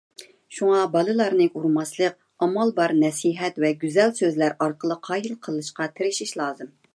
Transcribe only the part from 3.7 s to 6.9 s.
گۈزەل سۆزلەر ئارقىلىق قايىل قىلىشقا تىرىشىش لازىم.